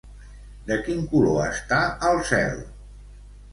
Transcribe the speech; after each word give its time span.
De 0.69 0.77
quin 0.87 1.03
color 1.11 1.37
està 1.45 1.83
el 2.11 2.19
cel? 2.33 2.59